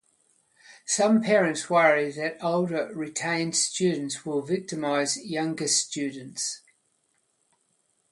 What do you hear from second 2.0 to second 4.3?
that older retained students